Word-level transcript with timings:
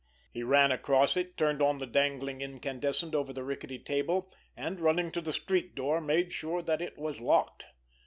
He 0.33 0.41
ran 0.41 0.71
across 0.71 1.15
it, 1.15 1.37
turned 1.37 1.61
on 1.61 1.77
the 1.77 1.85
dangling 1.85 2.41
incandescent 2.41 3.13
over 3.13 3.31
the 3.31 3.43
rickety 3.43 3.77
table, 3.77 4.33
and 4.57 4.81
running 4.81 5.11
to 5.11 5.21
the 5.21 5.31
street 5.31 5.75
door 5.75 6.01
made 6.01 6.33
sure 6.33 6.63
that 6.63 6.81
it 6.81 6.97
was 6.97 7.19
locked. 7.21 7.65